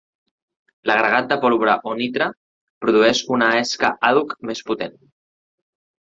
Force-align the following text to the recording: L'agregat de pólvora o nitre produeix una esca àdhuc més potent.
L'agregat 0.89 1.25
de 1.33 1.35
pólvora 1.41 1.75
o 1.91 1.91
nitre 1.99 2.29
produeix 2.85 3.21
una 3.37 3.49
esca 3.59 3.91
àdhuc 4.09 4.33
més 4.51 4.63
potent. 4.71 4.97